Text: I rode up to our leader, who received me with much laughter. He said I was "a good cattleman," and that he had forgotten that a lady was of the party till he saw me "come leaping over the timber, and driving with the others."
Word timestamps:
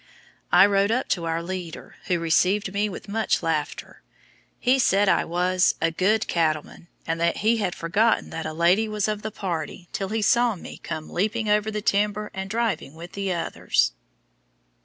I 0.51 0.65
rode 0.65 0.89
up 0.89 1.09
to 1.09 1.25
our 1.25 1.43
leader, 1.43 1.97
who 2.07 2.17
received 2.17 2.73
me 2.73 2.89
with 2.89 3.07
much 3.07 3.43
laughter. 3.43 4.01
He 4.59 4.79
said 4.79 5.07
I 5.07 5.25
was 5.25 5.75
"a 5.79 5.91
good 5.91 6.27
cattleman," 6.27 6.87
and 7.05 7.21
that 7.21 7.37
he 7.45 7.57
had 7.57 7.75
forgotten 7.75 8.31
that 8.31 8.47
a 8.47 8.51
lady 8.51 8.89
was 8.89 9.07
of 9.07 9.21
the 9.21 9.29
party 9.29 9.89
till 9.93 10.09
he 10.09 10.23
saw 10.23 10.55
me 10.55 10.79
"come 10.81 11.07
leaping 11.07 11.49
over 11.49 11.69
the 11.69 11.83
timber, 11.83 12.31
and 12.33 12.49
driving 12.49 12.95
with 12.95 13.11
the 13.11 13.31
others." 13.31 13.91